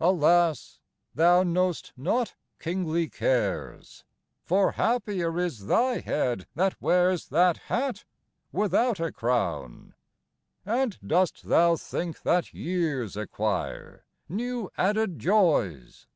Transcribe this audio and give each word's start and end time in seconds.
Alas! 0.00 0.80
thou 1.14 1.44
know'st 1.44 1.92
not 1.96 2.34
kingly 2.58 3.08
cares; 3.08 4.04
For 4.44 4.72
happier 4.72 5.38
is 5.38 5.66
thy 5.66 6.00
head 6.00 6.48
that 6.56 6.82
wears 6.82 7.28
That 7.28 7.56
hat 7.58 8.04
without 8.50 8.98
a 8.98 9.12
crown! 9.12 9.94
XVII. 10.64 10.72
And 10.74 10.98
dost 11.06 11.44
thou 11.46 11.76
think 11.76 12.22
that 12.22 12.52
years 12.52 13.16
acquire 13.16 14.04
New 14.28 14.72
added 14.76 15.20
joys? 15.20 16.08